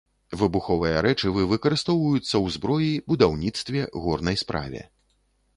Выбуховыя 0.41 1.01
рэчывы 1.05 1.43
выкарыстоўваюцца 1.51 2.25
ў 2.25 2.45
зброі, 2.55 2.91
будаўніцтве, 3.13 3.87
горнай 4.07 4.43
справе. 4.45 4.81